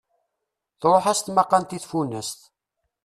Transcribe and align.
Truḥ-as 0.79 1.19
tmaqqant 1.21 1.75
i 1.77 1.79
tfunast. 1.83 2.39